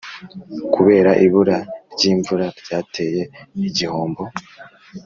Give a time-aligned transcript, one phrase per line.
[0.73, 1.57] kubera ibura
[1.93, 3.21] ry’imvura ryateye
[3.67, 4.23] igihombo